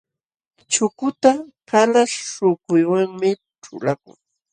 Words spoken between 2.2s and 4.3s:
śhukuywanmi ćhulakun.